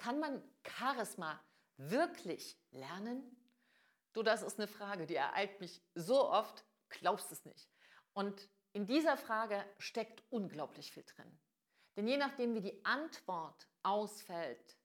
Kann 0.00 0.18
man 0.18 0.42
Charisma 0.64 1.38
wirklich 1.76 2.58
lernen? 2.70 3.36
Du, 4.14 4.22
das 4.22 4.40
ist 4.40 4.58
eine 4.58 4.66
Frage, 4.66 5.04
die 5.04 5.16
ereilt 5.16 5.60
mich 5.60 5.82
so 5.94 6.30
oft, 6.30 6.64
glaubst 6.88 7.30
es 7.32 7.44
nicht. 7.44 7.68
Und 8.14 8.48
in 8.72 8.86
dieser 8.86 9.18
Frage 9.18 9.62
steckt 9.76 10.22
unglaublich 10.30 10.90
viel 10.90 11.04
drin. 11.04 11.38
Denn 11.96 12.08
je 12.08 12.16
nachdem, 12.16 12.54
wie 12.54 12.62
die 12.62 12.82
Antwort 12.82 13.68
ausfällt, 13.82 14.78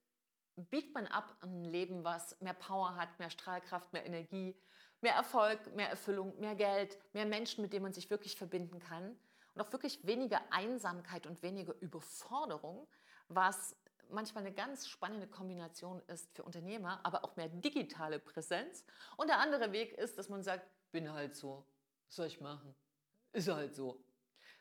biegt 0.58 0.94
man 0.94 1.08
ab 1.08 1.38
an 1.40 1.62
ein 1.62 1.64
Leben, 1.64 2.04
was 2.04 2.38
mehr 2.42 2.54
Power 2.54 2.98
hat, 2.98 3.18
mehr 3.18 3.30
Strahlkraft, 3.30 3.94
mehr 3.94 4.06
Energie, 4.06 4.62
mehr 5.00 5.14
Erfolg, 5.14 5.74
mehr 5.78 5.90
Erfüllung, 5.90 6.38
mehr 6.42 6.56
Geld, 6.56 7.00
mehr 7.14 7.26
Menschen, 7.26 7.62
mit 7.62 7.72
denen 7.72 7.84
man 7.84 7.94
sich 7.94 8.10
wirklich 8.10 8.36
verbinden 8.36 8.80
kann 8.80 9.18
und 9.54 9.62
auch 9.62 9.72
wirklich 9.72 10.06
weniger 10.06 10.42
Einsamkeit 10.52 11.26
und 11.26 11.42
weniger 11.42 11.74
Überforderung, 11.80 12.90
was 13.30 13.78
manchmal 14.10 14.46
eine 14.46 14.54
ganz 14.54 14.88
spannende 14.88 15.28
Kombination 15.28 16.02
ist 16.08 16.34
für 16.36 16.44
Unternehmer, 16.44 17.00
aber 17.04 17.24
auch 17.24 17.36
mehr 17.36 17.50
digitale 17.50 18.20
Präsenz. 18.20 18.86
Und 19.18 19.28
der 19.28 19.40
andere 19.40 19.72
Weg 19.72 19.94
ist, 19.94 20.18
dass 20.18 20.30
man 20.30 20.44
sagt, 20.44 20.68
bin 20.92 21.12
halt 21.12 21.36
so, 21.36 21.66
soll 22.08 22.28
ich 22.28 22.40
machen? 22.42 22.76
Ist 23.34 23.48
halt 23.50 23.76
so. 23.76 24.04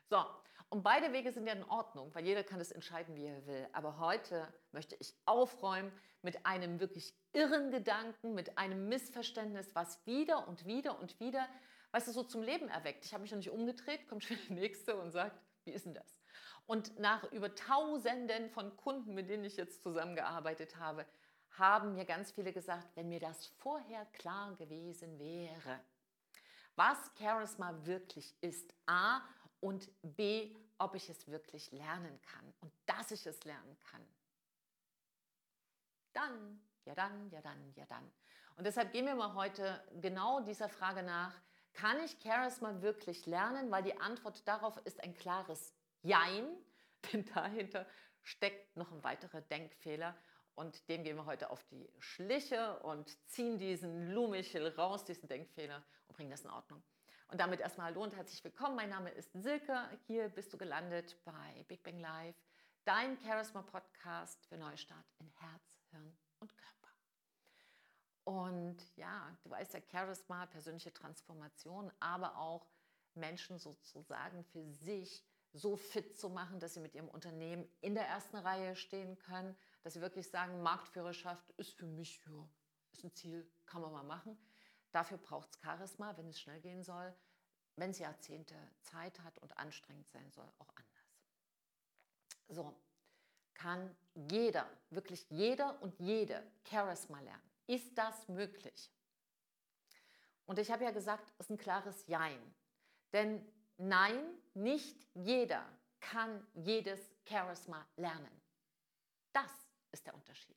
So, 0.08 0.24
und 0.70 0.82
beide 0.82 1.12
Wege 1.12 1.30
sind 1.30 1.46
ja 1.46 1.52
in 1.52 1.64
Ordnung, 1.64 2.12
weil 2.14 2.24
jeder 2.24 2.42
kann 2.42 2.58
das 2.58 2.72
entscheiden, 2.72 3.14
wie 3.14 3.26
er 3.26 3.46
will. 3.46 3.68
Aber 3.72 3.98
heute 3.98 4.52
möchte 4.72 4.96
ich 4.98 5.14
aufräumen 5.24 5.92
mit 6.22 6.44
einem 6.44 6.80
wirklich 6.80 7.14
irren 7.32 7.70
Gedanken, 7.70 8.34
mit 8.34 8.58
einem 8.58 8.88
Missverständnis, 8.88 9.74
was 9.74 10.04
wieder 10.06 10.48
und 10.48 10.66
wieder 10.66 10.98
und 10.98 11.20
wieder, 11.20 11.48
weißt 11.92 12.08
du, 12.08 12.12
so 12.12 12.24
zum 12.24 12.42
Leben 12.42 12.68
erweckt. 12.68 13.04
Ich 13.04 13.12
habe 13.12 13.22
mich 13.22 13.30
noch 13.30 13.38
nicht 13.38 13.50
umgedreht, 13.50 14.08
kommt 14.08 14.24
schon 14.24 14.36
der 14.48 14.56
Nächste 14.56 14.96
und 14.96 15.12
sagt, 15.12 15.40
wie 15.64 15.70
ist 15.70 15.86
denn 15.86 15.94
das? 15.94 16.18
Und 16.66 16.98
nach 16.98 17.24
über 17.32 17.54
Tausenden 17.54 18.50
von 18.50 18.76
Kunden, 18.76 19.14
mit 19.14 19.28
denen 19.28 19.44
ich 19.44 19.56
jetzt 19.56 19.82
zusammengearbeitet 19.82 20.76
habe, 20.76 21.06
haben 21.58 21.94
mir 21.94 22.04
ganz 22.04 22.32
viele 22.32 22.52
gesagt, 22.52 22.88
wenn 22.96 23.08
mir 23.08 23.20
das 23.20 23.46
vorher 23.46 24.06
klar 24.06 24.54
gewesen 24.56 25.18
wäre, 25.18 25.80
was 26.76 26.98
Charisma 27.18 27.74
wirklich 27.84 28.34
ist, 28.40 28.74
A 28.86 29.20
und 29.60 29.88
B, 30.02 30.54
ob 30.78 30.94
ich 30.94 31.08
es 31.08 31.28
wirklich 31.28 31.70
lernen 31.70 32.20
kann 32.22 32.52
und 32.60 32.72
dass 32.86 33.10
ich 33.10 33.24
es 33.26 33.44
lernen 33.44 33.76
kann. 33.90 34.04
Dann, 36.12 36.60
ja 36.84 36.94
dann, 36.94 37.30
ja 37.30 37.40
dann, 37.40 37.72
ja 37.76 37.86
dann. 37.86 38.10
Und 38.56 38.64
deshalb 38.64 38.92
gehen 38.92 39.06
wir 39.06 39.14
mal 39.14 39.34
heute 39.34 39.82
genau 40.00 40.40
dieser 40.40 40.68
Frage 40.68 41.02
nach, 41.02 41.34
kann 41.72 41.98
ich 42.04 42.16
Charisma 42.22 42.82
wirklich 42.82 43.26
lernen? 43.26 43.70
Weil 43.70 43.82
die 43.82 44.00
Antwort 44.00 44.46
darauf 44.46 44.76
ist 44.84 45.02
ein 45.02 45.14
klares 45.14 45.74
Jein, 46.04 46.46
denn 47.12 47.24
dahinter 47.34 47.86
steckt 48.22 48.76
noch 48.76 48.92
ein 48.92 49.02
weiterer 49.02 49.40
Denkfehler 49.40 50.14
und 50.54 50.86
dem 50.90 51.02
gehen 51.02 51.16
wir 51.16 51.24
heute 51.24 51.48
auf 51.48 51.64
die 51.64 51.90
Schliche 51.98 52.78
und 52.80 53.08
ziehen 53.30 53.56
diesen 53.56 54.12
Lumichel 54.12 54.68
raus, 54.68 55.06
diesen 55.06 55.30
Denkfehler 55.30 55.82
und 56.06 56.14
bringen 56.14 56.30
das 56.30 56.42
in 56.42 56.50
Ordnung. 56.50 56.82
Und 57.28 57.40
damit 57.40 57.60
erstmal 57.60 57.86
hallo 57.86 58.02
und 58.02 58.14
herzlich 58.14 58.44
willkommen. 58.44 58.76
Mein 58.76 58.90
Name 58.90 59.10
ist 59.12 59.32
Silke. 59.32 59.88
Hier 60.06 60.28
bist 60.28 60.52
du 60.52 60.58
gelandet 60.58 61.16
bei 61.24 61.64
Big 61.68 61.82
Bang 61.82 61.98
Live, 61.98 62.36
dein 62.84 63.18
Charisma-Podcast 63.22 64.44
für 64.44 64.58
Neustart 64.58 65.06
in 65.20 65.28
Herz, 65.28 65.80
Hirn 65.90 66.18
und 66.40 66.54
Körper. 66.54 66.92
Und 68.24 68.76
ja, 68.96 69.34
du 69.42 69.48
weißt 69.48 69.72
ja, 69.72 69.80
Charisma, 69.90 70.44
persönliche 70.44 70.92
Transformation, 70.92 71.90
aber 71.98 72.36
auch 72.36 72.68
Menschen 73.14 73.58
sozusagen 73.58 74.44
für 74.44 74.66
sich 74.70 75.24
so 75.54 75.76
fit 75.76 76.18
zu 76.18 76.28
machen, 76.28 76.58
dass 76.58 76.74
sie 76.74 76.80
mit 76.80 76.94
ihrem 76.94 77.08
Unternehmen 77.08 77.66
in 77.80 77.94
der 77.94 78.06
ersten 78.06 78.36
Reihe 78.36 78.74
stehen 78.74 79.16
können, 79.18 79.56
dass 79.82 79.94
sie 79.94 80.00
wirklich 80.00 80.28
sagen, 80.28 80.62
Marktführerschaft 80.62 81.48
ist 81.52 81.72
für 81.72 81.86
mich, 81.86 82.20
ja, 82.26 82.48
ist 82.92 83.04
ein 83.04 83.14
Ziel, 83.14 83.48
kann 83.64 83.80
man 83.80 83.92
mal 83.92 84.02
machen. 84.02 84.36
Dafür 84.90 85.16
braucht 85.16 85.50
es 85.50 85.60
Charisma, 85.62 86.16
wenn 86.16 86.28
es 86.28 86.40
schnell 86.40 86.60
gehen 86.60 86.82
soll, 86.82 87.14
wenn 87.76 87.90
es 87.90 88.00
Jahrzehnte 88.00 88.56
Zeit 88.80 89.20
hat 89.20 89.38
und 89.38 89.56
anstrengend 89.56 90.08
sein 90.10 90.28
soll, 90.32 90.50
auch 90.58 90.68
anders. 90.74 91.14
So, 92.48 92.74
kann 93.54 93.96
jeder, 94.14 94.68
wirklich 94.90 95.24
jeder 95.30 95.80
und 95.82 95.98
jede 96.00 96.44
Charisma 96.68 97.20
lernen. 97.20 97.50
Ist 97.68 97.96
das 97.96 98.28
möglich? 98.28 98.92
Und 100.46 100.58
ich 100.58 100.70
habe 100.70 100.84
ja 100.84 100.90
gesagt, 100.90 101.32
es 101.38 101.46
ist 101.46 101.50
ein 101.50 101.58
klares 101.58 102.06
Jein. 102.06 102.54
Denn 103.12 103.46
Nein, 103.76 104.22
nicht 104.54 105.06
jeder 105.14 105.66
kann 106.00 106.46
jedes 106.54 107.00
Charisma 107.26 107.86
lernen. 107.96 108.40
Das 109.32 109.50
ist 109.90 110.06
der 110.06 110.14
Unterschied. 110.14 110.56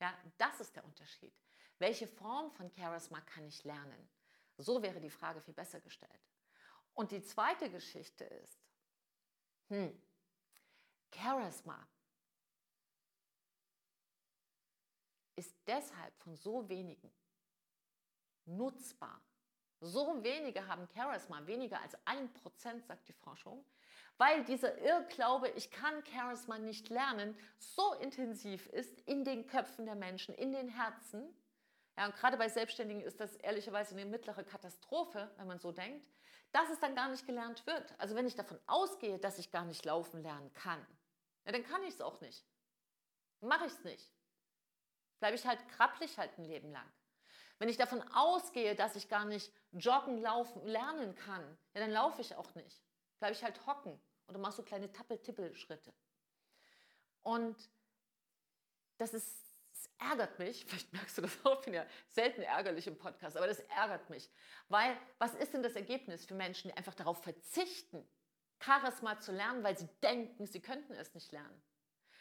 Ja, 0.00 0.16
das 0.36 0.60
ist 0.60 0.74
der 0.76 0.84
Unterschied. 0.84 1.34
Welche 1.78 2.06
Form 2.06 2.50
von 2.50 2.70
Charisma 2.74 3.20
kann 3.22 3.46
ich 3.46 3.64
lernen? 3.64 4.08
So 4.56 4.82
wäre 4.82 5.00
die 5.00 5.10
Frage 5.10 5.40
viel 5.40 5.54
besser 5.54 5.80
gestellt. 5.80 6.28
Und 6.94 7.12
die 7.12 7.22
zweite 7.22 7.70
Geschichte 7.70 8.24
ist, 8.24 8.58
hm, 9.68 10.02
Charisma 11.14 11.88
ist 15.36 15.54
deshalb 15.66 16.16
von 16.18 16.34
so 16.34 16.68
wenigen 16.68 17.12
nutzbar, 18.44 19.22
so 19.80 20.22
wenige 20.22 20.66
haben 20.66 20.88
Charisma, 20.94 21.46
weniger 21.46 21.80
als 21.80 21.96
ein 22.04 22.32
Prozent, 22.32 22.84
sagt 22.86 23.08
die 23.08 23.12
Forschung, 23.12 23.64
weil 24.16 24.44
dieser 24.44 24.76
Irrglaube, 24.78 25.48
ich 25.50 25.70
kann 25.70 26.04
Charisma 26.04 26.58
nicht 26.58 26.88
lernen, 26.88 27.36
so 27.58 27.94
intensiv 27.94 28.66
ist 28.68 29.00
in 29.02 29.24
den 29.24 29.46
Köpfen 29.46 29.86
der 29.86 29.94
Menschen, 29.94 30.34
in 30.34 30.52
den 30.52 30.68
Herzen. 30.68 31.34
Ja, 31.96 32.06
und 32.06 32.16
gerade 32.16 32.36
bei 32.36 32.48
Selbstständigen 32.48 33.02
ist 33.02 33.20
das 33.20 33.36
ehrlicherweise 33.36 33.94
eine 33.94 34.06
mittlere 34.06 34.44
Katastrophe, 34.44 35.30
wenn 35.36 35.46
man 35.46 35.58
so 35.58 35.72
denkt, 35.72 36.06
dass 36.52 36.70
es 36.70 36.80
dann 36.80 36.94
gar 36.94 37.08
nicht 37.08 37.26
gelernt 37.26 37.66
wird. 37.66 37.94
Also 37.98 38.14
wenn 38.14 38.26
ich 38.26 38.34
davon 38.34 38.58
ausgehe, 38.66 39.18
dass 39.18 39.38
ich 39.38 39.50
gar 39.50 39.64
nicht 39.64 39.84
laufen 39.84 40.22
lernen 40.22 40.52
kann, 40.54 40.84
ja, 41.44 41.52
dann 41.52 41.64
kann 41.64 41.82
ich 41.84 41.94
es 41.94 42.00
auch 42.00 42.20
nicht. 42.20 42.44
Mache 43.40 43.66
ich 43.66 43.72
es 43.72 43.84
nicht. 43.84 44.10
Bleibe 45.20 45.36
ich 45.36 45.46
halt 45.46 45.66
krabbelig 45.68 46.18
halt 46.18 46.36
ein 46.38 46.44
Leben 46.44 46.70
lang. 46.72 46.86
Wenn 47.58 47.68
ich 47.68 47.76
davon 47.76 48.02
ausgehe, 48.12 48.74
dass 48.74 48.94
ich 48.94 49.08
gar 49.08 49.24
nicht 49.24 49.52
joggen, 49.72 50.18
laufen, 50.18 50.64
lernen 50.64 51.14
kann, 51.16 51.42
ja, 51.74 51.80
dann 51.80 51.90
laufe 51.90 52.20
ich 52.20 52.34
auch 52.36 52.54
nicht. 52.54 52.80
Bleibe 53.18 53.34
ich 53.34 53.42
halt 53.42 53.66
hocken 53.66 54.00
oder 54.28 54.38
mache 54.38 54.52
so 54.52 54.62
kleine 54.62 54.92
Tappel-Tippel-Schritte. 54.92 55.92
Und 57.22 57.56
das 58.98 59.12
ist, 59.12 59.44
das 59.72 59.90
ärgert 60.10 60.38
mich, 60.38 60.64
vielleicht 60.68 60.92
merkst 60.92 61.18
du 61.18 61.22
das 61.22 61.44
auch, 61.44 61.58
ich 61.58 61.64
bin 61.64 61.74
ja 61.74 61.86
selten 62.08 62.42
ärgerlich 62.42 62.86
im 62.86 62.96
Podcast, 62.96 63.36
aber 63.36 63.48
das 63.48 63.60
ärgert 63.60 64.08
mich. 64.08 64.30
Weil, 64.68 64.96
was 65.18 65.34
ist 65.34 65.52
denn 65.52 65.62
das 65.62 65.74
Ergebnis 65.74 66.24
für 66.24 66.34
Menschen, 66.34 66.68
die 66.68 66.76
einfach 66.76 66.94
darauf 66.94 67.22
verzichten, 67.22 68.08
Charisma 68.60 69.18
zu 69.18 69.32
lernen, 69.32 69.62
weil 69.64 69.76
sie 69.76 69.88
denken, 70.02 70.46
sie 70.46 70.60
könnten 70.60 70.92
es 70.94 71.14
nicht 71.14 71.32
lernen? 71.32 71.62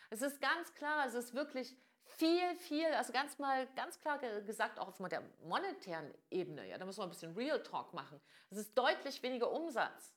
Es 0.09 0.21
ist 0.21 0.39
ganz 0.41 0.73
klar, 0.73 1.05
es 1.05 1.13
ist 1.13 1.33
wirklich 1.33 1.75
viel, 2.07 2.55
viel, 2.55 2.87
also 2.93 3.13
ganz 3.13 3.37
mal 3.37 3.67
ganz 3.75 3.99
klar 3.99 4.19
gesagt, 4.41 4.79
auch 4.79 4.87
auf 4.87 5.09
der 5.09 5.23
monetären 5.43 6.13
Ebene, 6.29 6.67
ja, 6.67 6.77
da 6.77 6.85
müssen 6.85 6.99
wir 6.99 7.03
ein 7.03 7.09
bisschen 7.09 7.35
Real 7.35 7.61
Talk 7.61 7.93
machen. 7.93 8.19
Es 8.49 8.57
ist 8.57 8.77
deutlich 8.77 9.21
weniger 9.23 9.51
Umsatz. 9.51 10.13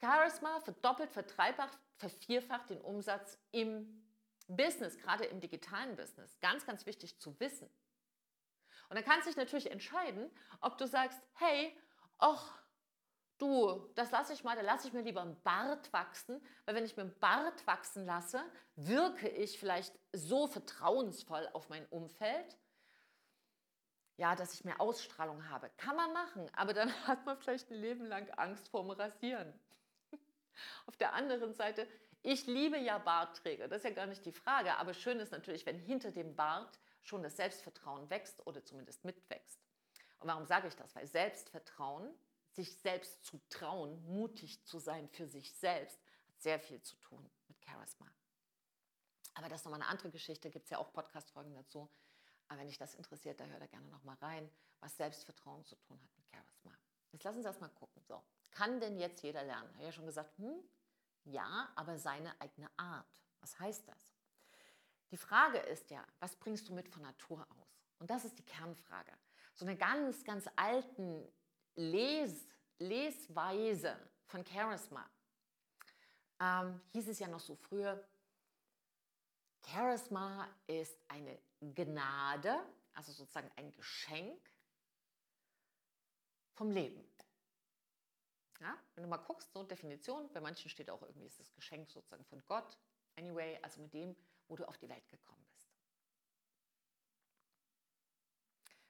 Charisma 0.00 0.60
verdoppelt, 0.60 1.12
verdreifacht, 1.12 1.78
vervierfacht 1.96 2.70
den 2.70 2.80
Umsatz 2.80 3.38
im 3.52 4.04
Business, 4.48 4.98
gerade 4.98 5.24
im 5.24 5.40
digitalen 5.40 5.96
Business. 5.96 6.38
Ganz, 6.40 6.66
ganz 6.66 6.84
wichtig 6.86 7.18
zu 7.18 7.38
wissen. 7.40 7.68
Und 8.88 8.96
dann 8.96 9.04
kannst 9.04 9.26
du 9.26 9.30
dich 9.30 9.36
natürlich 9.36 9.70
entscheiden, 9.70 10.30
ob 10.60 10.76
du 10.76 10.86
sagst, 10.86 11.20
hey, 11.34 11.76
ach, 12.18 12.58
du, 13.38 13.90
das 13.94 14.10
lasse 14.10 14.32
ich 14.32 14.44
mal, 14.44 14.56
da 14.56 14.62
lasse 14.62 14.88
ich 14.88 14.94
mir 14.94 15.02
lieber 15.02 15.22
einen 15.22 15.40
Bart 15.42 15.92
wachsen, 15.92 16.40
weil 16.64 16.74
wenn 16.74 16.84
ich 16.84 16.96
mir 16.96 17.02
einen 17.02 17.18
Bart 17.18 17.66
wachsen 17.66 18.06
lasse, 18.06 18.42
wirke 18.76 19.28
ich 19.28 19.58
vielleicht 19.58 19.98
so 20.12 20.46
vertrauensvoll 20.46 21.48
auf 21.52 21.68
mein 21.68 21.86
Umfeld, 21.86 22.56
ja, 24.16 24.36
dass 24.36 24.54
ich 24.54 24.64
mehr 24.64 24.80
Ausstrahlung 24.80 25.48
habe. 25.48 25.70
Kann 25.76 25.96
man 25.96 26.12
machen, 26.12 26.48
aber 26.54 26.72
dann 26.72 26.92
hat 27.06 27.26
man 27.26 27.36
vielleicht 27.36 27.70
ein 27.70 27.80
Leben 27.80 28.06
lang 28.06 28.28
Angst 28.30 28.68
vorm 28.68 28.90
Rasieren. 28.90 29.52
Auf 30.86 30.96
der 30.96 31.14
anderen 31.14 31.54
Seite, 31.54 31.88
ich 32.22 32.46
liebe 32.46 32.78
ja 32.78 32.98
Bartträger, 32.98 33.68
das 33.68 33.78
ist 33.78 33.84
ja 33.84 33.90
gar 33.90 34.06
nicht 34.06 34.24
die 34.24 34.32
Frage, 34.32 34.76
aber 34.76 34.94
schön 34.94 35.18
ist 35.18 35.32
natürlich, 35.32 35.66
wenn 35.66 35.78
hinter 35.78 36.10
dem 36.10 36.36
Bart 36.36 36.78
schon 37.02 37.22
das 37.22 37.36
Selbstvertrauen 37.36 38.08
wächst 38.08 38.46
oder 38.46 38.64
zumindest 38.64 39.04
mitwächst. 39.04 39.60
Und 40.20 40.28
warum 40.28 40.46
sage 40.46 40.68
ich 40.68 40.76
das? 40.76 40.94
Weil 40.96 41.06
Selbstvertrauen 41.06 42.14
sich 42.54 42.76
selbst 42.78 43.24
zu 43.24 43.40
trauen, 43.48 44.02
mutig 44.04 44.64
zu 44.64 44.78
sein 44.78 45.08
für 45.08 45.26
sich 45.26 45.52
selbst, 45.54 45.98
hat 46.28 46.40
sehr 46.40 46.60
viel 46.60 46.80
zu 46.82 46.96
tun 46.96 47.28
mit 47.48 47.56
Charisma. 47.64 48.06
Aber 49.34 49.48
das 49.48 49.60
ist 49.60 49.64
nochmal 49.64 49.80
eine 49.80 49.90
andere 49.90 50.10
Geschichte, 50.10 50.50
gibt 50.50 50.66
es 50.66 50.70
ja 50.70 50.78
auch 50.78 50.92
Podcast-Folgen 50.92 51.54
dazu. 51.54 51.90
Aber 52.48 52.60
wenn 52.60 52.68
dich 52.68 52.78
das 52.78 52.94
interessiert, 52.94 53.40
da 53.40 53.46
hör 53.46 53.58
da 53.58 53.66
gerne 53.66 53.88
nochmal 53.88 54.16
rein, 54.16 54.48
was 54.80 54.96
Selbstvertrauen 54.96 55.64
zu 55.64 55.76
tun 55.76 56.00
hat 56.00 56.16
mit 56.16 56.26
Charisma. 56.30 56.72
Jetzt 57.10 57.24
lass 57.24 57.36
uns 57.36 57.46
erstmal 57.46 57.70
gucken. 57.70 58.02
So, 58.06 58.22
kann 58.50 58.80
denn 58.80 58.98
jetzt 58.98 59.22
jeder 59.22 59.42
lernen? 59.42 59.68
Ich 59.70 59.76
habe 59.76 59.86
ja 59.86 59.92
schon 59.92 60.06
gesagt, 60.06 60.36
hm, 60.38 60.62
ja, 61.24 61.72
aber 61.74 61.98
seine 61.98 62.38
eigene 62.40 62.70
Art. 62.76 63.22
Was 63.40 63.58
heißt 63.58 63.88
das? 63.88 64.14
Die 65.10 65.16
Frage 65.16 65.58
ist 65.58 65.90
ja, 65.90 66.06
was 66.20 66.36
bringst 66.36 66.68
du 66.68 66.74
mit 66.74 66.88
von 66.88 67.02
Natur 67.02 67.46
aus? 67.58 67.80
Und 67.98 68.10
das 68.10 68.24
ist 68.24 68.38
die 68.38 68.44
Kernfrage. 68.44 69.12
So 69.54 69.64
eine 69.64 69.76
ganz, 69.76 70.24
ganz 70.24 70.48
alten 70.56 71.26
Les, 71.76 72.46
Lesweise 72.78 73.98
von 74.26 74.44
Charisma 74.46 75.08
ähm, 76.40 76.80
hieß 76.92 77.08
es 77.08 77.18
ja 77.18 77.28
noch 77.28 77.40
so 77.40 77.54
früher, 77.56 78.06
Charisma 79.66 80.48
ist 80.66 80.98
eine 81.08 81.38
Gnade, 81.60 82.58
also 82.92 83.12
sozusagen 83.12 83.50
ein 83.56 83.74
Geschenk 83.74 84.50
vom 86.52 86.70
Leben. 86.70 87.02
Ja, 88.60 88.78
wenn 88.94 89.04
du 89.04 89.10
mal 89.10 89.16
guckst, 89.18 89.52
so 89.52 89.62
Definition, 89.62 90.32
bei 90.32 90.40
manchen 90.40 90.70
steht 90.70 90.90
auch 90.90 91.02
irgendwie, 91.02 91.26
ist 91.26 91.40
das 91.40 91.52
Geschenk 91.54 91.90
sozusagen 91.90 92.24
von 92.24 92.44
Gott. 92.46 92.78
Anyway, 93.16 93.58
also 93.62 93.80
mit 93.80 93.92
dem, 93.92 94.16
wo 94.48 94.56
du 94.56 94.66
auf 94.66 94.78
die 94.78 94.88
Welt 94.88 95.08
gekommen 95.08 95.44
bist. 95.44 95.54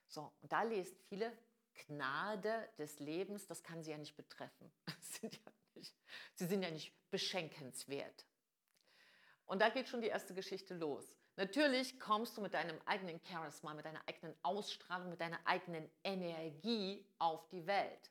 So, 0.09 0.33
und 0.43 0.53
da 0.53 0.63
lesen 0.63 0.97
viele 1.09 1.37
Gnade 1.75 2.69
des 2.79 3.01
Lebens, 3.01 3.47
das 3.47 3.63
kann 3.63 3.83
sie 3.83 3.91
ja 3.91 3.99
nicht 3.99 4.17
betreffen. 4.17 4.73
Sind 5.01 5.35
ja 5.35 5.53
nicht, 5.75 5.95
sie 6.35 6.47
sind 6.47 6.63
ja 6.63 6.71
nicht 6.71 6.93
beschenkenswert. 7.11 8.25
Und 9.47 9.61
da 9.61 9.69
geht 9.69 9.89
schon 9.89 10.01
die 10.01 10.09
erste 10.09 10.35
Geschichte 10.35 10.75
los. 10.75 11.17
Natürlich 11.37 11.99
kommst 11.99 12.37
du 12.37 12.41
mit 12.41 12.55
deinem 12.55 12.81
eigenen 12.87 13.21
Charisma, 13.29 13.75
mit 13.75 13.85
deiner 13.85 14.01
eigenen 14.09 14.35
Ausstrahlung, 14.43 15.11
mit 15.11 15.21
deiner 15.21 15.41
eigenen 15.45 15.91
Energie 16.05 17.05
auf 17.19 17.49
die 17.49 17.67
Welt. 17.67 18.11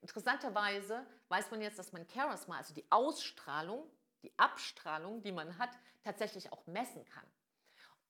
Interessanterweise 0.00 1.06
weiß 1.28 1.50
man 1.50 1.60
jetzt, 1.60 1.78
dass 1.78 1.92
man 1.92 2.08
Charisma, 2.08 2.56
also 2.56 2.72
die 2.72 2.90
Ausstrahlung, 2.90 3.90
die 4.22 4.32
Abstrahlung, 4.38 5.22
die 5.22 5.32
man 5.32 5.58
hat, 5.58 5.70
tatsächlich 6.02 6.52
auch 6.52 6.66
messen 6.66 7.04
kann. 7.04 7.26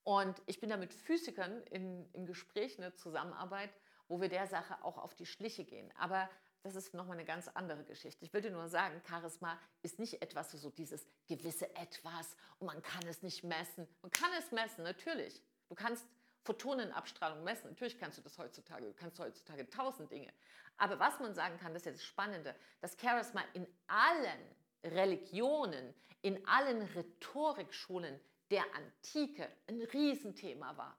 Und 0.03 0.41
ich 0.45 0.61
bin 0.61 0.69
da 0.69 0.77
mit 0.77 0.93
Physikern 0.93 1.63
in, 1.63 2.09
im 2.13 2.25
Gespräch, 2.25 2.77
eine 2.77 2.95
Zusammenarbeit, 2.95 3.71
wo 4.07 4.21
wir 4.21 4.29
der 4.29 4.47
Sache 4.47 4.83
auch 4.83 4.97
auf 4.97 5.15
die 5.15 5.25
Schliche 5.25 5.63
gehen. 5.65 5.91
Aber 5.97 6.29
das 6.63 6.75
ist 6.75 6.93
nochmal 6.93 7.17
eine 7.17 7.25
ganz 7.25 7.47
andere 7.49 7.83
Geschichte. 7.83 8.25
Ich 8.25 8.33
würde 8.33 8.51
nur 8.51 8.67
sagen, 8.67 9.01
Charisma 9.07 9.59
ist 9.83 9.99
nicht 9.99 10.21
etwas 10.21 10.51
so 10.51 10.69
dieses 10.69 11.07
gewisse 11.27 11.73
Etwas 11.75 12.35
und 12.59 12.67
man 12.67 12.81
kann 12.81 13.05
es 13.07 13.23
nicht 13.23 13.43
messen. 13.43 13.87
Man 14.01 14.11
kann 14.11 14.31
es 14.37 14.51
messen, 14.51 14.83
natürlich. 14.83 15.41
Du 15.69 15.75
kannst 15.75 16.05
Photonenabstrahlung 16.43 17.43
messen. 17.43 17.69
Natürlich 17.69 17.99
kannst 17.99 18.17
du 18.17 18.21
das 18.21 18.37
heutzutage. 18.37 18.85
Du 18.85 18.93
kannst 18.93 19.19
heutzutage 19.19 19.69
tausend 19.69 20.11
Dinge. 20.11 20.31
Aber 20.77 20.99
was 20.99 21.19
man 21.19 21.33
sagen 21.33 21.57
kann, 21.57 21.73
das 21.73 21.81
ist 21.81 21.85
ja 21.85 21.91
das 21.91 22.03
Spannende, 22.03 22.55
dass 22.81 22.97
Charisma 22.99 23.43
in 23.53 23.67
allen 23.87 24.55
Religionen, 24.83 25.93
in 26.21 26.45
allen 26.47 26.81
Rhetorikschulen 26.81 28.19
der 28.49 28.63
Antike 28.75 29.49
ein 29.67 29.81
Riesenthema 29.81 30.77
war. 30.77 30.97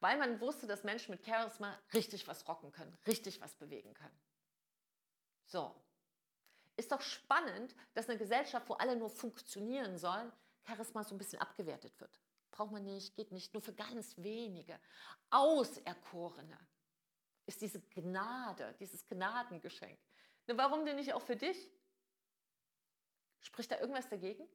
Weil 0.00 0.18
man 0.18 0.40
wusste, 0.40 0.66
dass 0.66 0.84
Menschen 0.84 1.12
mit 1.12 1.24
Charisma 1.24 1.78
richtig 1.92 2.26
was 2.28 2.46
rocken 2.46 2.72
können, 2.72 2.96
richtig 3.06 3.40
was 3.40 3.54
bewegen 3.54 3.94
können. 3.94 4.18
So. 5.46 5.74
Ist 6.76 6.90
doch 6.90 7.00
spannend, 7.00 7.74
dass 7.94 8.08
eine 8.08 8.18
Gesellschaft, 8.18 8.68
wo 8.68 8.74
alle 8.74 8.96
nur 8.96 9.08
funktionieren 9.08 9.96
sollen, 9.96 10.32
Charisma 10.66 11.04
so 11.04 11.14
ein 11.14 11.18
bisschen 11.18 11.40
abgewertet 11.40 11.98
wird. 12.00 12.20
Braucht 12.50 12.72
man 12.72 12.84
nicht, 12.84 13.14
geht 13.14 13.32
nicht, 13.32 13.52
nur 13.52 13.62
für 13.62 13.72
ganz 13.72 14.16
wenige. 14.16 14.78
Auserkorene 15.30 16.58
ist 17.46 17.60
diese 17.60 17.80
Gnade, 17.80 18.74
dieses 18.80 19.06
Gnadengeschenk. 19.06 19.98
Ne, 20.46 20.56
warum 20.56 20.84
denn 20.84 20.96
nicht 20.96 21.12
auch 21.12 21.22
für 21.22 21.36
dich? 21.36 21.70
Spricht 23.40 23.70
da 23.70 23.78
irgendwas 23.78 24.08
dagegen? 24.08 24.46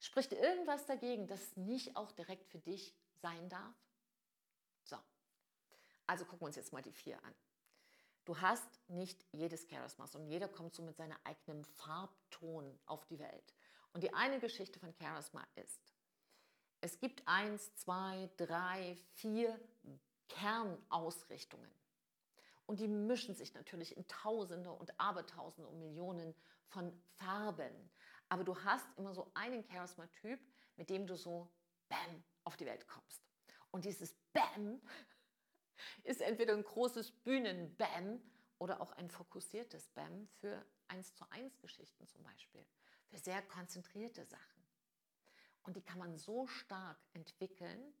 Spricht 0.00 0.32
irgendwas 0.32 0.86
dagegen, 0.86 1.26
dass 1.26 1.42
es 1.42 1.56
nicht 1.56 1.96
auch 1.96 2.12
direkt 2.12 2.46
für 2.46 2.58
dich 2.58 2.94
sein 3.20 3.48
darf? 3.48 3.76
So, 4.84 4.96
also 6.06 6.24
gucken 6.24 6.42
wir 6.42 6.46
uns 6.46 6.56
jetzt 6.56 6.72
mal 6.72 6.82
die 6.82 6.92
vier 6.92 7.22
an. 7.24 7.34
Du 8.24 8.38
hast 8.40 8.68
nicht 8.88 9.24
jedes 9.32 9.68
Charisma, 9.70 10.06
sondern 10.06 10.30
jeder 10.30 10.48
kommt 10.48 10.74
so 10.74 10.82
mit 10.82 10.96
seinem 10.96 11.16
eigenen 11.24 11.64
Farbton 11.64 12.78
auf 12.84 13.06
die 13.06 13.18
Welt. 13.18 13.54
Und 13.94 14.02
die 14.02 14.12
eine 14.12 14.38
Geschichte 14.38 14.78
von 14.78 14.94
Charisma 15.00 15.46
ist, 15.54 15.94
es 16.80 17.00
gibt 17.00 17.26
eins, 17.26 17.74
zwei, 17.74 18.28
drei, 18.36 18.96
vier 19.14 19.58
Kernausrichtungen. 20.28 21.70
Und 22.66 22.80
die 22.80 22.86
mischen 22.86 23.34
sich 23.34 23.54
natürlich 23.54 23.96
in 23.96 24.06
Tausende 24.08 24.70
und 24.70 25.00
Abertausende 25.00 25.68
und 25.68 25.78
Millionen 25.80 26.34
von 26.66 26.92
Farben. 27.16 27.90
Aber 28.28 28.44
du 28.44 28.54
hast 28.62 28.86
immer 28.98 29.14
so 29.14 29.30
einen 29.34 29.64
Charisma-Typ, 29.64 30.38
mit 30.76 30.90
dem 30.90 31.06
du 31.06 31.16
so 31.16 31.50
Bam 31.88 32.22
auf 32.48 32.56
die 32.56 32.64
Welt 32.64 32.88
kommst. 32.88 33.22
Und 33.70 33.84
dieses 33.84 34.14
Bam 34.32 34.80
ist 36.02 36.22
entweder 36.22 36.54
ein 36.54 36.64
großes 36.64 37.12
Bühnen-Bam 37.12 38.22
oder 38.58 38.80
auch 38.80 38.92
ein 38.92 39.10
fokussiertes 39.10 39.88
Bam 39.88 40.26
für 40.40 40.64
1 40.88 41.14
zu 41.14 41.30
1 41.30 41.58
Geschichten 41.58 42.08
zum 42.08 42.22
Beispiel, 42.22 42.64
für 43.08 43.18
sehr 43.18 43.42
konzentrierte 43.42 44.24
Sachen. 44.24 44.64
Und 45.62 45.76
die 45.76 45.82
kann 45.82 45.98
man 45.98 46.16
so 46.16 46.46
stark 46.46 46.98
entwickeln, 47.12 47.92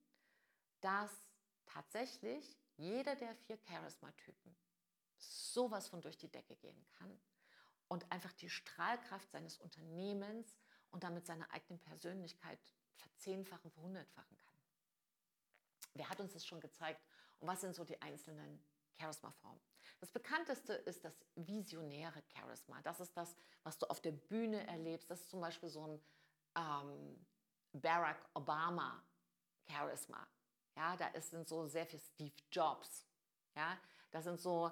dass 0.80 1.12
tatsächlich 1.66 2.56
jeder 2.78 3.16
der 3.16 3.36
vier 3.36 3.58
Charisma-Typen 3.68 4.56
sowas 5.18 5.88
von 5.88 6.00
durch 6.00 6.16
die 6.16 6.32
Decke 6.32 6.56
gehen 6.56 6.86
kann 6.96 7.20
und 7.88 8.10
einfach 8.10 8.32
die 8.32 8.48
Strahlkraft 8.48 9.30
seines 9.30 9.58
Unternehmens 9.58 10.56
und 10.90 11.04
damit 11.04 11.26
seine 11.26 11.50
eigene 11.50 11.78
Persönlichkeit 11.78 12.58
verzehnfachen, 12.98 13.70
verhundertfachen 13.70 14.36
kann. 14.38 14.54
Wer 15.94 16.08
hat 16.08 16.20
uns 16.20 16.32
das 16.32 16.46
schon 16.46 16.60
gezeigt 16.60 17.02
und 17.40 17.48
was 17.48 17.60
sind 17.60 17.74
so 17.74 17.84
die 17.84 18.00
einzelnen 18.00 18.62
Charisma-Formen? 19.00 19.60
Das 20.00 20.12
bekannteste 20.12 20.74
ist 20.74 21.04
das 21.04 21.24
visionäre 21.34 22.22
Charisma. 22.34 22.80
Das 22.82 23.00
ist 23.00 23.16
das, 23.16 23.34
was 23.64 23.78
du 23.78 23.86
auf 23.86 24.00
der 24.00 24.12
Bühne 24.12 24.66
erlebst. 24.66 25.10
Das 25.10 25.20
ist 25.20 25.30
zum 25.30 25.40
Beispiel 25.40 25.68
so 25.68 25.86
ein 25.86 26.02
ähm, 26.56 27.26
Barack 27.72 28.28
Obama 28.34 29.02
Charisma. 29.68 30.26
Ja, 30.76 30.96
da 30.96 31.10
sind 31.20 31.48
so 31.48 31.66
sehr 31.66 31.86
viel 31.86 31.98
Steve 31.98 32.34
Jobs. 32.52 33.06
Ja, 33.56 33.76
das 34.12 34.24
sind 34.24 34.38
so 34.38 34.70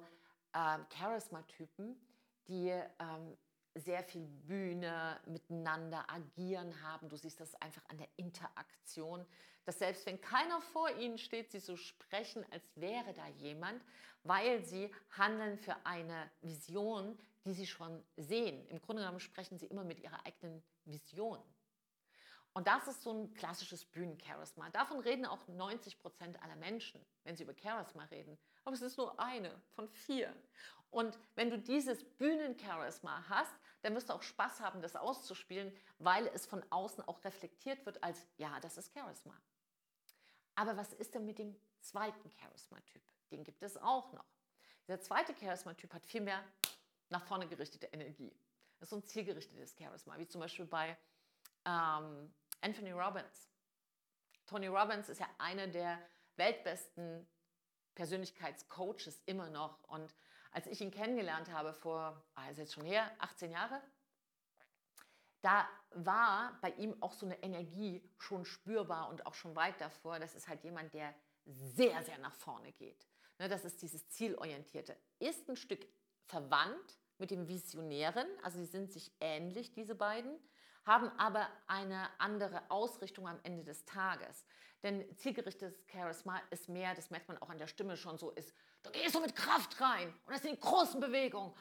ähm, 0.54 0.86
Charisma-Typen, 0.96 2.00
die 2.46 2.68
ähm, 2.68 3.36
sehr 3.76 4.02
viel 4.02 4.26
Bühne 4.26 5.20
miteinander 5.26 6.08
agieren 6.10 6.82
haben. 6.82 7.08
Du 7.08 7.16
siehst 7.16 7.40
das 7.40 7.54
einfach 7.56 7.82
an 7.88 7.98
der 7.98 8.08
Interaktion, 8.16 9.26
dass 9.64 9.78
selbst 9.78 10.06
wenn 10.06 10.20
keiner 10.20 10.60
vor 10.60 10.90
ihnen 10.96 11.18
steht, 11.18 11.50
sie 11.50 11.58
so 11.58 11.76
sprechen, 11.76 12.44
als 12.50 12.64
wäre 12.76 13.12
da 13.14 13.26
jemand, 13.28 13.82
weil 14.22 14.64
sie 14.64 14.90
handeln 15.10 15.58
für 15.58 15.76
eine 15.84 16.30
Vision, 16.40 17.18
die 17.44 17.52
sie 17.52 17.66
schon 17.66 18.02
sehen. 18.16 18.66
Im 18.68 18.80
Grunde 18.80 19.02
genommen 19.02 19.20
sprechen 19.20 19.58
sie 19.58 19.66
immer 19.66 19.84
mit 19.84 20.00
ihrer 20.00 20.24
eigenen 20.24 20.62
Vision. 20.84 21.40
Und 22.56 22.66
das 22.66 22.88
ist 22.88 23.02
so 23.02 23.12
ein 23.12 23.34
klassisches 23.34 23.84
Bühnencharisma. 23.84 24.70
Davon 24.70 25.00
reden 25.00 25.26
auch 25.26 25.46
90 25.46 25.98
Prozent 25.98 26.42
aller 26.42 26.56
Menschen, 26.56 27.04
wenn 27.22 27.36
sie 27.36 27.42
über 27.42 27.54
Charisma 27.54 28.04
reden. 28.04 28.38
Aber 28.64 28.74
es 28.74 28.80
ist 28.80 28.96
nur 28.96 29.20
eine 29.20 29.60
von 29.74 29.88
vier. 29.90 30.34
Und 30.96 31.18
wenn 31.34 31.50
du 31.50 31.58
dieses 31.58 32.02
Bühnencharisma 32.16 33.28
hast, 33.28 33.54
dann 33.82 33.94
wirst 33.94 34.08
du 34.08 34.14
auch 34.14 34.22
Spaß 34.22 34.60
haben, 34.60 34.80
das 34.80 34.96
auszuspielen, 34.96 35.76
weil 35.98 36.26
es 36.28 36.46
von 36.46 36.64
außen 36.70 37.06
auch 37.06 37.22
reflektiert 37.22 37.84
wird 37.84 38.02
als, 38.02 38.26
ja, 38.38 38.58
das 38.60 38.78
ist 38.78 38.94
Charisma. 38.94 39.38
Aber 40.54 40.78
was 40.78 40.94
ist 40.94 41.14
denn 41.14 41.26
mit 41.26 41.38
dem 41.38 41.54
zweiten 41.82 42.30
Charisma-Typ? 42.40 43.02
Den 43.30 43.44
gibt 43.44 43.62
es 43.62 43.76
auch 43.76 44.10
noch. 44.14 44.24
Der 44.88 44.98
zweite 44.98 45.34
Charisma-Typ 45.38 45.92
hat 45.92 46.06
viel 46.06 46.22
mehr 46.22 46.42
nach 47.10 47.26
vorne 47.26 47.46
gerichtete 47.46 47.88
Energie. 47.88 48.34
Das 48.78 48.86
ist 48.86 48.90
so 48.90 48.96
ein 48.96 49.04
zielgerichtetes 49.04 49.76
Charisma, 49.78 50.16
wie 50.16 50.26
zum 50.26 50.40
Beispiel 50.40 50.64
bei 50.64 50.96
ähm, 51.66 52.32
Anthony 52.62 52.92
Robbins. 52.92 53.50
Tony 54.46 54.68
Robbins 54.68 55.10
ist 55.10 55.20
ja 55.20 55.28
einer 55.36 55.66
der 55.66 56.00
weltbesten 56.36 57.28
Persönlichkeitscoaches 57.94 59.20
immer 59.26 59.50
noch. 59.50 59.84
Und 59.88 60.14
als 60.56 60.66
ich 60.68 60.80
ihn 60.80 60.90
kennengelernt 60.90 61.52
habe 61.52 61.74
vor, 61.74 62.24
also 62.34 62.62
jetzt 62.62 62.72
schon 62.72 62.86
her, 62.86 63.10
18 63.18 63.50
Jahre, 63.50 63.78
da 65.42 65.68
war 65.90 66.58
bei 66.62 66.70
ihm 66.70 66.96
auch 67.02 67.12
so 67.12 67.26
eine 67.26 67.42
Energie 67.42 68.02
schon 68.16 68.46
spürbar 68.46 69.10
und 69.10 69.26
auch 69.26 69.34
schon 69.34 69.54
weit 69.54 69.78
davor. 69.82 70.18
Das 70.18 70.34
ist 70.34 70.48
halt 70.48 70.64
jemand, 70.64 70.94
der 70.94 71.14
sehr, 71.44 72.02
sehr 72.04 72.16
nach 72.18 72.32
vorne 72.32 72.72
geht. 72.72 73.06
Ne, 73.38 73.50
das 73.50 73.66
ist 73.66 73.82
dieses 73.82 74.08
Zielorientierte. 74.08 74.96
Ist 75.18 75.46
ein 75.50 75.56
Stück 75.56 75.86
verwandt 76.24 76.98
mit 77.18 77.30
dem 77.30 77.48
Visionären, 77.48 78.26
also 78.42 78.58
sie 78.58 78.64
sind 78.64 78.90
sich 78.90 79.14
ähnlich, 79.20 79.74
diese 79.74 79.94
beiden 79.94 80.40
haben 80.86 81.10
aber 81.18 81.48
eine 81.66 82.08
andere 82.18 82.70
Ausrichtung 82.70 83.28
am 83.28 83.40
Ende 83.42 83.62
des 83.62 83.84
Tages. 83.84 84.46
Denn 84.82 85.04
zielgerichtetes 85.16 85.84
Charisma 85.90 86.40
ist 86.50 86.68
mehr, 86.68 86.94
das 86.94 87.10
merkt 87.10 87.28
man 87.28 87.36
auch 87.38 87.50
an 87.50 87.58
der 87.58 87.66
Stimme 87.66 87.96
schon 87.96 88.16
so, 88.18 88.30
ist, 88.30 88.54
du 88.86 88.92
gehst 88.92 89.12
so 89.12 89.20
mit 89.20 89.34
Kraft 89.34 89.80
rein 89.80 90.08
und 90.26 90.32
das 90.32 90.42
sind 90.42 90.56
die 90.56 90.60
großen 90.60 91.00
Bewegungen. 91.00 91.52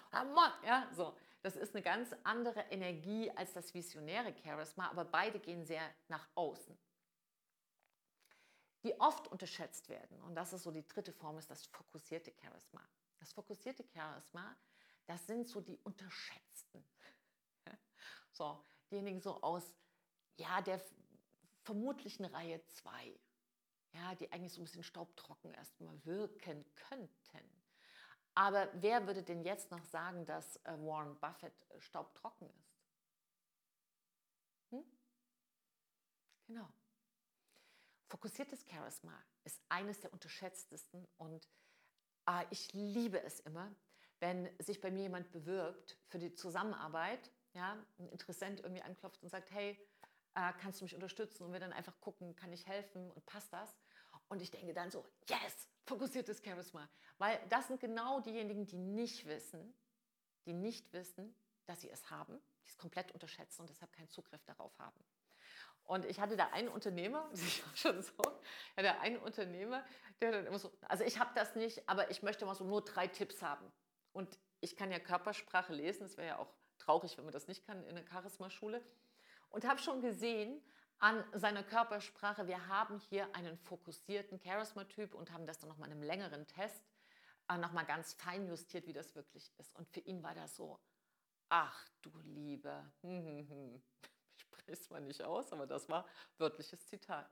Ja, 0.63 0.87
so. 0.93 1.15
Das 1.41 1.55
ist 1.55 1.75
eine 1.75 1.83
ganz 1.83 2.09
andere 2.23 2.59
Energie 2.71 3.29
als 3.29 3.53
das 3.53 3.71
visionäre 3.71 4.33
Charisma, 4.43 4.89
aber 4.89 5.05
beide 5.05 5.39
gehen 5.39 5.63
sehr 5.63 5.87
nach 6.07 6.27
außen. 6.33 6.75
Die 8.83 8.99
oft 8.99 9.27
unterschätzt 9.27 9.87
werden, 9.87 10.19
und 10.23 10.33
das 10.33 10.53
ist 10.53 10.63
so 10.63 10.71
die 10.71 10.87
dritte 10.87 11.13
Form, 11.13 11.37
ist 11.37 11.51
das 11.51 11.63
fokussierte 11.67 12.33
Charisma. 12.41 12.81
Das 13.19 13.31
fokussierte 13.31 13.85
Charisma, 13.93 14.55
das 15.05 15.27
sind 15.27 15.47
so 15.47 15.61
die 15.61 15.77
Unterschätzten. 15.83 16.83
So, 18.31 18.65
diejenigen 18.91 19.21
so 19.21 19.41
aus 19.41 19.71
ja, 20.37 20.61
der 20.61 20.81
vermutlichen 21.61 22.25
Reihe 22.25 22.65
2, 22.65 23.17
ja, 23.95 24.15
die 24.15 24.31
eigentlich 24.31 24.53
so 24.53 24.61
ein 24.61 24.65
bisschen 24.65 24.83
staubtrocken 24.83 25.53
erstmal 25.53 26.03
wirken 26.05 26.65
könnten. 26.75 27.63
Aber 28.33 28.69
wer 28.73 29.07
würde 29.07 29.23
denn 29.23 29.41
jetzt 29.43 29.71
noch 29.71 29.83
sagen, 29.85 30.25
dass 30.25 30.57
äh, 30.65 30.77
Warren 30.79 31.17
Buffett 31.19 31.53
äh, 31.69 31.79
staubtrocken 31.79 32.49
ist? 32.49 32.75
Hm? 34.71 34.83
Genau. 36.47 36.69
Fokussiertes 38.09 38.65
Charisma 38.69 39.13
ist 39.45 39.61
eines 39.69 40.01
der 40.01 40.11
unterschätztesten 40.11 41.07
und 41.17 41.47
äh, 42.27 42.45
ich 42.49 42.73
liebe 42.73 43.21
es 43.23 43.39
immer, 43.39 43.73
wenn 44.19 44.49
sich 44.59 44.81
bei 44.81 44.91
mir 44.91 45.03
jemand 45.03 45.31
bewirbt 45.31 45.97
für 46.07 46.19
die 46.19 46.33
Zusammenarbeit, 46.33 47.31
ja, 47.53 47.77
ein 47.99 48.09
Interessent 48.09 48.59
irgendwie 48.59 48.81
anklopft 48.81 49.23
und 49.23 49.29
sagt, 49.29 49.51
hey, 49.51 49.79
äh, 50.35 50.53
kannst 50.59 50.81
du 50.81 50.85
mich 50.85 50.93
unterstützen? 50.93 51.43
Und 51.43 51.53
wir 51.53 51.59
dann 51.59 51.73
einfach 51.73 51.99
gucken, 52.01 52.35
kann 52.35 52.51
ich 52.53 52.67
helfen 52.67 53.11
und 53.11 53.25
passt 53.25 53.51
das? 53.53 53.75
Und 54.27 54.41
ich 54.41 54.51
denke 54.51 54.73
dann 54.73 54.91
so, 54.91 55.05
yes, 55.27 55.69
fokussiertes 55.85 56.41
Charisma. 56.43 56.89
Weil 57.17 57.39
das 57.49 57.67
sind 57.67 57.79
genau 57.79 58.19
diejenigen, 58.19 58.65
die 58.65 58.77
nicht 58.77 59.25
wissen, 59.25 59.73
die 60.45 60.53
nicht 60.53 60.91
wissen, 60.93 61.35
dass 61.65 61.81
sie 61.81 61.89
es 61.89 62.09
haben, 62.09 62.39
die 62.63 62.69
es 62.69 62.77
komplett 62.77 63.11
unterschätzen 63.11 63.61
und 63.61 63.69
deshalb 63.69 63.91
keinen 63.93 64.09
Zugriff 64.09 64.43
darauf 64.45 64.77
haben. 64.79 64.99
Und 65.85 66.05
ich 66.05 66.19
hatte 66.19 66.35
da 66.35 66.47
einen 66.47 66.67
Unternehmer, 66.67 67.27
das 67.31 67.41
ist 67.41 67.63
schon 67.77 68.01
so, 68.01 68.13
der 68.77 69.01
einen 69.01 69.17
Unternehmer, 69.17 69.83
der 70.21 70.31
dann 70.31 70.47
immer 70.47 70.59
so, 70.59 70.71
also 70.81 71.03
ich 71.03 71.19
habe 71.19 71.31
das 71.35 71.55
nicht, 71.55 71.87
aber 71.87 72.09
ich 72.09 72.23
möchte 72.23 72.45
mal 72.45 72.55
so 72.55 72.63
nur 72.63 72.83
drei 72.83 73.07
Tipps 73.07 73.41
haben. 73.41 73.71
Und 74.11 74.39
ich 74.61 74.75
kann 74.75 74.91
ja 74.91 74.99
Körpersprache 74.99 75.73
lesen, 75.73 76.05
es 76.05 76.17
wäre 76.17 76.27
ja 76.27 76.37
auch 76.39 76.51
traurig, 76.79 77.17
wenn 77.17 77.25
man 77.25 77.33
das 77.33 77.47
nicht 77.47 77.65
kann 77.65 77.83
in 77.85 77.95
der 77.95 78.05
Charisma-Schule. 78.07 78.83
Und 79.49 79.65
habe 79.65 79.79
schon 79.79 80.01
gesehen, 80.01 80.61
an 81.05 81.23
seiner 81.33 81.61
Körpersprache. 81.61 82.47
Wir 82.47 82.67
haben 82.67 82.97
hier 82.97 83.27
einen 83.35 83.59
fokussierten 83.59 84.41
Charisma-Typ 84.41 85.13
und 85.13 85.31
haben 85.31 85.45
das 85.45 85.59
dann 85.59 85.69
nochmal 85.69 85.89
in 85.89 85.93
einem 85.93 86.01
längeren 86.01 86.47
Test 86.47 86.81
äh, 87.47 87.59
nochmal 87.59 87.85
ganz 87.85 88.13
fein 88.13 88.47
justiert, 88.47 88.87
wie 88.87 88.93
das 88.93 89.13
wirklich 89.13 89.53
ist. 89.59 89.75
Und 89.75 89.87
für 89.87 89.99
ihn 89.99 90.23
war 90.23 90.33
das 90.33 90.55
so, 90.55 90.79
ach 91.47 91.87
du 92.01 92.09
Liebe, 92.23 92.91
ich 93.03 94.41
spreche 94.41 94.71
es 94.71 94.89
mal 94.89 94.99
nicht 94.99 95.21
aus, 95.21 95.53
aber 95.53 95.67
das 95.67 95.87
war 95.89 96.07
wörtliches 96.39 96.87
Zitat. 96.87 97.29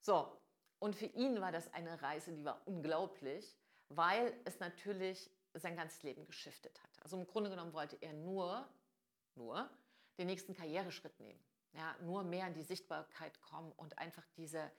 So, 0.00 0.40
und 0.78 0.94
für 0.94 1.06
ihn 1.06 1.40
war 1.40 1.50
das 1.50 1.74
eine 1.74 2.00
Reise, 2.00 2.32
die 2.32 2.44
war 2.44 2.62
unglaublich, 2.68 3.58
weil 3.88 4.32
es 4.44 4.60
natürlich 4.60 5.28
sein 5.54 5.74
ganzes 5.74 6.04
Leben 6.04 6.24
geschiftet 6.24 6.80
hat. 6.80 7.02
Also 7.02 7.16
im 7.16 7.26
Grunde 7.26 7.50
genommen 7.50 7.72
wollte 7.72 7.96
er 8.00 8.12
nur, 8.12 8.64
nur 9.34 9.68
den 10.18 10.28
nächsten 10.28 10.54
Karriereschritt 10.54 11.18
nehmen 11.18 11.42
ja, 11.72 11.96
nur 12.00 12.24
mehr 12.24 12.46
in 12.46 12.54
die 12.54 12.62
Sichtbarkeit 12.62 13.40
kommen 13.40 13.72
und 13.72 13.98
einfach 13.98 14.26
diese, 14.36 14.70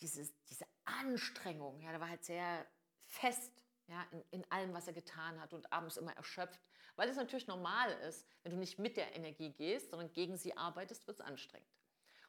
diese, 0.00 0.30
diese 0.48 0.66
Anstrengung, 0.84 1.80
ja, 1.80 1.90
der 1.90 2.00
war 2.00 2.08
halt 2.08 2.24
sehr 2.24 2.66
fest 3.06 3.52
ja, 3.88 4.04
in, 4.10 4.22
in 4.30 4.50
allem, 4.50 4.74
was 4.74 4.86
er 4.86 4.92
getan 4.92 5.40
hat 5.40 5.52
und 5.52 5.72
abends 5.72 5.96
immer 5.96 6.16
erschöpft, 6.16 6.60
weil 6.96 7.08
es 7.08 7.16
natürlich 7.16 7.46
normal 7.46 7.92
ist, 8.08 8.26
wenn 8.42 8.52
du 8.52 8.58
nicht 8.58 8.78
mit 8.78 8.96
der 8.96 9.14
Energie 9.14 9.52
gehst, 9.52 9.90
sondern 9.90 10.12
gegen 10.12 10.36
sie 10.36 10.56
arbeitest, 10.56 11.06
wird 11.06 11.20
es 11.20 11.24
anstrengend. 11.24 11.68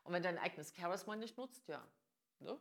Und 0.03 0.13
wenn 0.13 0.23
dein 0.23 0.37
eigenes 0.37 0.73
Charisma 0.75 1.15
nicht 1.15 1.37
nutzt, 1.37 1.67
ja, 1.67 1.85
ne? 2.39 2.57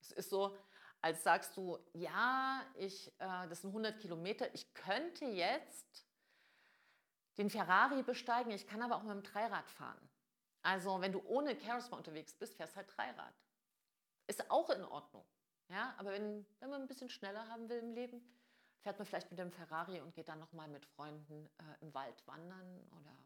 es 0.00 0.12
ist 0.12 0.30
so, 0.30 0.56
als 1.00 1.22
sagst 1.22 1.56
du, 1.56 1.78
ja, 1.92 2.64
ich, 2.74 3.08
äh, 3.18 3.48
das 3.48 3.60
sind 3.60 3.70
100 3.70 3.98
Kilometer, 4.00 4.52
ich 4.54 4.72
könnte 4.74 5.24
jetzt 5.26 6.06
den 7.36 7.50
Ferrari 7.50 8.02
besteigen, 8.02 8.50
ich 8.50 8.66
kann 8.66 8.82
aber 8.82 8.96
auch 8.96 9.02
mit 9.02 9.12
dem 9.12 9.22
Dreirad 9.22 9.68
fahren. 9.68 10.07
Also 10.68 11.00
wenn 11.00 11.12
du 11.12 11.22
ohne 11.24 11.58
Charisma 11.58 11.96
unterwegs 11.96 12.34
bist, 12.34 12.54
fährst 12.54 12.76
halt 12.76 12.94
Dreirad. 12.94 13.34
Ist 14.26 14.50
auch 14.50 14.68
in 14.68 14.84
Ordnung. 14.84 15.24
Ja, 15.68 15.94
aber 15.96 16.12
wenn, 16.12 16.44
wenn 16.60 16.68
man 16.68 16.82
ein 16.82 16.86
bisschen 16.86 17.08
schneller 17.08 17.48
haben 17.48 17.70
will 17.70 17.78
im 17.78 17.94
Leben, 17.94 18.20
fährt 18.80 18.98
man 18.98 19.06
vielleicht 19.06 19.30
mit 19.30 19.38
dem 19.38 19.50
Ferrari 19.50 20.02
und 20.02 20.14
geht 20.14 20.28
dann 20.28 20.38
nochmal 20.38 20.68
mit 20.68 20.84
Freunden 20.84 21.46
äh, 21.56 21.62
im 21.80 21.94
Wald 21.94 22.22
wandern 22.26 22.86
oder 22.90 23.16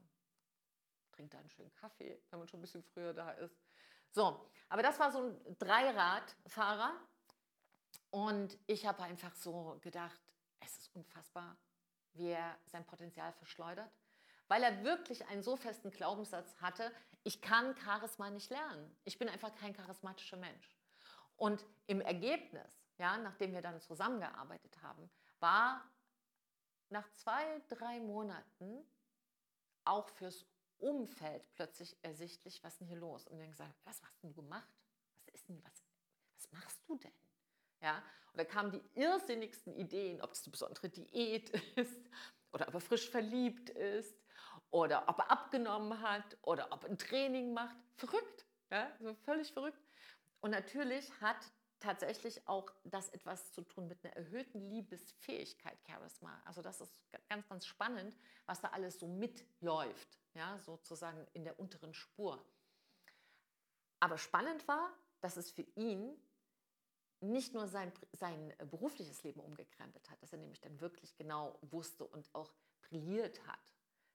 trinkt 1.11 1.35
da 1.35 1.39
einen 1.39 1.51
schönen 1.51 1.75
Kaffee, 1.75 2.23
wenn 2.31 2.39
man 2.39 2.47
schon 2.47 2.61
ein 2.61 2.63
bisschen 2.63 2.85
früher 2.85 3.13
da 3.13 3.33
ist. 3.33 3.61
So, 4.13 4.49
aber 4.69 4.85
das 4.85 5.01
war 5.01 5.11
so 5.11 5.23
ein 5.25 5.59
Dreiradfahrer 5.59 6.95
und 8.11 8.57
ich 8.69 8.87
habe 8.87 9.03
einfach 9.03 9.35
so 9.35 9.79
gedacht, 9.81 10.23
es 10.61 10.79
ist 10.79 10.95
unfassbar, 10.95 11.57
wie 12.13 12.29
er 12.29 12.57
sein 12.67 12.87
Potenzial 12.87 13.33
verschleudert 13.33 13.91
weil 14.52 14.64
er 14.64 14.85
wirklich 14.85 15.26
einen 15.28 15.42
so 15.42 15.56
festen 15.56 15.90
Glaubenssatz 15.90 16.54
hatte, 16.61 16.92
ich 17.25 17.40
kann 17.40 17.75
Charisma 17.75 18.28
nicht 18.28 18.50
lernen. 18.50 18.94
Ich 19.04 19.18
bin 19.18 19.30
einfach 19.30 19.54
kein 19.54 19.73
charismatischer 19.73 20.37
Mensch. 20.37 20.76
Und 21.37 21.64
im 21.87 22.02
Ergebnis, 22.02 22.71
ja, 22.99 23.16
nachdem 23.16 23.54
wir 23.54 23.62
dann 23.62 23.80
zusammengearbeitet 23.80 24.82
haben, 24.82 25.09
war 25.40 25.82
nach 26.90 27.11
zwei, 27.14 27.62
drei 27.71 27.99
Monaten 28.00 28.85
auch 29.87 30.11
fürs 30.11 30.44
Umfeld 30.76 31.50
plötzlich 31.54 31.97
ersichtlich, 32.02 32.62
was 32.62 32.76
denn 32.76 32.88
hier 32.88 32.99
los? 32.99 33.26
Und 33.28 33.40
haben 33.40 33.50
gesagt, 33.52 33.80
was 33.85 34.02
hast 34.02 34.23
du 34.23 34.35
gemacht? 34.35 34.68
Was 35.25 35.32
ist 35.32 35.49
denn, 35.49 35.64
was, 35.64 35.82
was 36.37 36.52
machst 36.52 36.82
du 36.87 36.99
denn? 36.99 37.11
Ja, 37.80 38.04
und 38.32 38.38
da 38.38 38.44
kamen 38.44 38.71
die 38.71 39.00
irrsinnigsten 39.00 39.73
Ideen, 39.73 40.21
ob 40.21 40.32
es 40.32 40.44
eine 40.44 40.50
besondere 40.50 40.90
Diät 40.90 41.49
ist 41.78 42.11
oder 42.52 42.68
ob 42.68 42.75
er 42.75 42.80
frisch 42.82 43.09
verliebt 43.09 43.71
ist 43.71 44.22
oder 44.73 45.09
ob 45.09 45.19
er 45.19 45.31
abgenommen 45.31 46.00
hat 46.00 46.37
oder 46.43 46.73
ob 46.73 46.83
er 46.85 46.91
ein 46.91 46.99
Training 46.99 47.52
macht. 47.52 47.76
Verrückt, 47.95 48.47
ja, 48.71 48.91
so 49.00 49.14
völlig 49.14 49.52
verrückt. 49.52 49.79
Und 50.41 50.50
natürlich 50.50 51.09
hat 51.21 51.52
tatsächlich 51.79 52.49
auch 52.49 52.73
das 52.85 53.11
etwas 53.11 53.52
zu 53.52 53.62
tun 53.62 53.87
mit 53.87 54.02
einer 54.05 54.17
erhöhten 54.17 54.61
Liebesfähigkeit, 54.71 55.79
Charisma. 55.87 56.41
Also 56.45 56.62
das 56.62 56.81
ist 56.81 57.02
ganz, 57.29 57.49
ganz 57.49 57.67
spannend, 57.67 58.17
was 58.47 58.61
da 58.61 58.69
alles 58.69 58.99
so 58.99 59.07
mitläuft, 59.07 60.19
ja, 60.35 60.59
sozusagen 60.59 61.26
in 61.35 61.45
der 61.45 61.59
unteren 61.61 61.93
Spur. 61.93 62.45
Aber 64.00 64.17
spannend 64.17 64.67
war, 64.67 64.91
dass 65.21 65.37
es 65.37 65.50
für 65.50 65.67
ihn 65.76 66.17
nicht 67.21 67.52
nur 67.52 67.69
sein, 67.69 67.93
sein 68.12 68.52
berufliches 68.71 69.23
Leben 69.23 69.41
umgekrempelt 69.41 70.09
hat, 70.11 70.21
dass 70.23 70.33
er 70.33 70.38
nämlich 70.38 70.61
dann 70.61 70.81
wirklich 70.81 71.14
genau 71.17 71.59
wusste 71.62 72.05
und 72.05 72.35
auch 72.35 72.52
brilliert 72.81 73.47
hat 73.47 73.61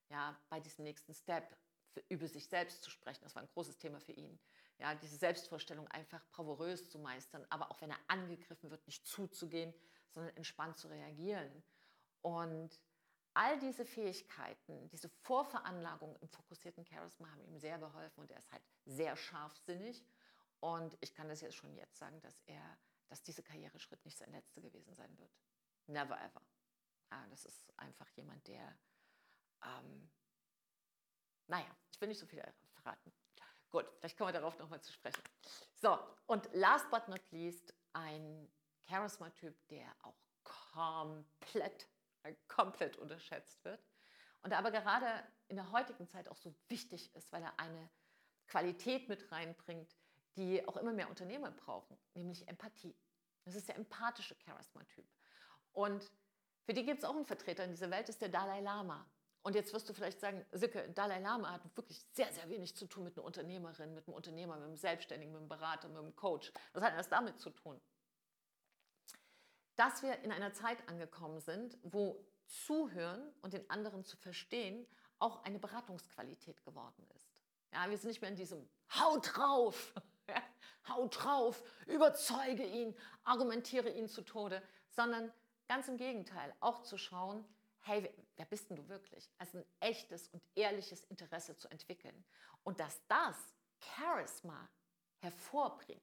ja, 0.09 0.37
bei 0.49 0.59
diesem 0.59 0.83
nächsten 0.83 1.13
Step 1.13 1.55
für, 1.89 2.03
über 2.09 2.27
sich 2.27 2.47
selbst 2.47 2.83
zu 2.83 2.89
sprechen. 2.89 3.23
Das 3.23 3.35
war 3.35 3.41
ein 3.41 3.49
großes 3.49 3.77
Thema 3.77 3.99
für 3.99 4.13
ihn. 4.13 4.39
Ja, 4.79 4.93
diese 4.95 5.17
Selbstvorstellung 5.17 5.87
einfach 5.87 6.23
bravourös 6.29 6.89
zu 6.89 6.99
meistern, 6.99 7.45
aber 7.49 7.71
auch 7.71 7.81
wenn 7.81 7.89
er 7.89 7.99
angegriffen 8.07 8.69
wird, 8.69 8.85
nicht 8.85 9.07
zuzugehen, 9.07 9.73
sondern 10.11 10.35
entspannt 10.35 10.77
zu 10.77 10.87
reagieren. 10.87 11.63
Und 12.21 12.79
all 13.33 13.59
diese 13.59 13.85
Fähigkeiten, 13.85 14.89
diese 14.89 15.09
Vorveranlagung 15.09 16.15
im 16.17 16.27
fokussierten 16.29 16.85
Charisma 16.85 17.29
haben 17.31 17.43
ihm 17.45 17.57
sehr 17.57 17.79
geholfen 17.79 18.21
und 18.21 18.31
er 18.31 18.39
ist 18.39 18.51
halt 18.51 18.63
sehr 18.85 19.15
scharfsinnig. 19.15 20.05
Und 20.59 20.97
ich 21.01 21.13
kann 21.13 21.29
das 21.29 21.41
jetzt 21.41 21.55
schon 21.55 21.75
jetzt 21.75 21.97
sagen, 21.97 22.19
dass 22.21 22.41
er, 22.45 22.77
dass 23.09 23.21
dieser 23.21 23.43
Karriereschritt 23.43 24.03
nicht 24.05 24.17
sein 24.17 24.31
letzter 24.31 24.61
gewesen 24.61 24.93
sein 24.93 25.15
wird. 25.17 25.31
Never 25.87 26.19
ever. 26.19 26.41
Ah, 27.09 27.25
das 27.29 27.45
ist 27.45 27.71
einfach 27.77 28.09
jemand, 28.09 28.47
der 28.47 28.77
ähm, 29.63 30.09
naja, 31.47 31.67
ich 31.91 32.01
will 32.01 32.07
nicht 32.07 32.19
so 32.19 32.25
viel 32.25 32.43
verraten. 32.73 33.11
Gut, 33.69 33.85
vielleicht 33.99 34.17
kommen 34.17 34.29
wir 34.29 34.39
darauf 34.39 34.57
nochmal 34.59 34.81
zu 34.81 34.91
sprechen. 34.91 35.21
So, 35.75 35.97
und 36.25 36.49
last 36.53 36.89
but 36.89 37.07
not 37.07 37.21
least 37.31 37.73
ein 37.93 38.49
Charisma-Typ, 38.89 39.55
der 39.67 39.93
auch 40.03 40.17
komplett, 40.43 41.87
äh, 42.23 42.35
komplett 42.47 42.97
unterschätzt 42.97 43.63
wird 43.65 43.83
und 44.41 44.53
aber 44.53 44.71
gerade 44.71 45.23
in 45.49 45.55
der 45.57 45.71
heutigen 45.71 46.07
Zeit 46.07 46.29
auch 46.29 46.37
so 46.37 46.55
wichtig 46.69 47.13
ist, 47.15 47.31
weil 47.31 47.43
er 47.43 47.59
eine 47.59 47.89
Qualität 48.47 49.09
mit 49.09 49.31
reinbringt, 49.31 49.97
die 50.37 50.65
auch 50.67 50.77
immer 50.77 50.93
mehr 50.93 51.09
Unternehmer 51.09 51.51
brauchen, 51.51 51.97
nämlich 52.13 52.47
Empathie. 52.47 52.95
Das 53.43 53.55
ist 53.55 53.67
der 53.67 53.75
empathische 53.75 54.35
Charisma-Typ. 54.45 55.05
Und 55.73 56.11
für 56.63 56.73
die 56.73 56.85
gibt 56.85 56.99
es 56.99 57.05
auch 57.05 57.15
einen 57.15 57.25
Vertreter 57.25 57.63
in 57.63 57.71
dieser 57.71 57.89
Welt, 57.91 58.09
ist 58.09 58.21
der 58.21 58.29
Dalai 58.29 58.61
Lama. 58.61 59.05
Und 59.47 59.55
jetzt 59.55 59.73
wirst 59.73 59.87
du 59.87 59.93
vielleicht 59.93 60.19
sagen, 60.19 60.45
Sicke, 60.51 60.89
Dalai 60.89 61.19
Lama 61.19 61.53
hat 61.53 61.61
wirklich 61.77 62.05
sehr, 62.11 62.29
sehr 62.33 62.49
wenig 62.49 62.75
zu 62.75 62.85
tun 62.85 63.05
mit 63.05 63.17
einer 63.17 63.25
Unternehmerin, 63.25 63.93
mit 63.93 64.05
einem 64.05 64.13
Unternehmer, 64.13 64.55
mit 64.55 64.65
einem 64.65 64.75
Selbstständigen, 64.75 65.31
mit 65.31 65.39
einem 65.39 65.47
Berater, 65.47 65.87
mit 65.87 65.99
einem 65.99 66.13
Coach. 66.17 66.51
Was 66.73 66.83
hat 66.83 66.97
das 66.97 67.07
damit 67.07 67.39
zu 67.39 67.51
tun? 67.51 67.79
Dass 69.77 70.03
wir 70.03 70.19
in 70.23 70.33
einer 70.33 70.51
Zeit 70.51 70.85
angekommen 70.89 71.39
sind, 71.39 71.77
wo 71.83 72.27
Zuhören 72.45 73.21
und 73.41 73.53
den 73.53 73.69
anderen 73.69 74.03
zu 74.03 74.17
verstehen 74.17 74.85
auch 75.17 75.41
eine 75.45 75.59
Beratungsqualität 75.59 76.61
geworden 76.65 77.07
ist. 77.15 77.31
Ja, 77.71 77.89
wir 77.89 77.97
sind 77.97 78.09
nicht 78.09 78.19
mehr 78.19 78.31
in 78.31 78.35
diesem 78.35 78.67
Haut 78.99 79.33
drauf, 79.33 79.93
ja, 80.27 81.07
drauf, 81.07 81.63
überzeuge 81.85 82.65
ihn, 82.65 82.93
argumentiere 83.23 83.91
ihn 83.91 84.09
zu 84.09 84.23
Tode, 84.23 84.61
sondern 84.89 85.31
ganz 85.69 85.87
im 85.87 85.95
Gegenteil, 85.95 86.53
auch 86.59 86.83
zu 86.83 86.97
schauen, 86.97 87.45
hey, 87.87 88.13
wer 88.35 88.45
bist 88.45 88.69
denn 88.69 88.77
du 88.77 88.87
wirklich? 88.87 89.29
Also 89.37 89.59
ein 89.59 89.65
echtes 89.79 90.27
und 90.29 90.43
ehrliches 90.55 91.03
Interesse 91.05 91.55
zu 91.55 91.69
entwickeln. 91.69 92.25
Und 92.63 92.79
dass 92.79 93.01
das 93.07 93.35
Charisma 93.79 94.69
hervorbringt, 95.19 96.01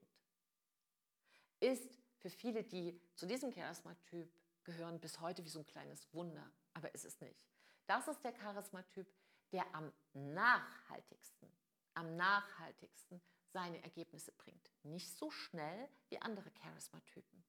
ist 1.60 2.00
für 2.18 2.30
viele, 2.30 2.64
die 2.64 3.00
zu 3.14 3.26
diesem 3.26 3.52
Charismatyp 3.52 4.32
gehören, 4.64 4.98
bis 4.98 5.20
heute 5.20 5.44
wie 5.44 5.48
so 5.48 5.58
ein 5.58 5.66
kleines 5.66 6.12
Wunder. 6.14 6.50
Aber 6.72 6.92
ist 6.94 7.04
es 7.04 7.20
nicht. 7.20 7.38
Das 7.86 8.08
ist 8.08 8.22
der 8.24 8.32
Charismatyp, 8.32 9.06
der 9.52 9.72
am 9.74 9.92
nachhaltigsten, 10.14 11.52
am 11.94 12.16
nachhaltigsten 12.16 13.20
seine 13.52 13.82
Ergebnisse 13.82 14.32
bringt. 14.32 14.72
Nicht 14.82 15.16
so 15.16 15.30
schnell 15.30 15.88
wie 16.08 16.20
andere 16.20 16.50
Charismatypen, 16.50 17.44